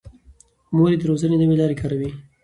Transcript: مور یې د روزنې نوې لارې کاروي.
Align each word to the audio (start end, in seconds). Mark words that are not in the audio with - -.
مور 0.75 0.89
یې 0.93 0.97
د 0.99 1.03
روزنې 1.09 1.35
نوې 1.41 1.55
لارې 1.61 1.75
کاروي. 1.81 2.09